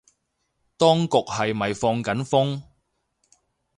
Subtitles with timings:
[0.77, 2.63] 當局係咪放緊風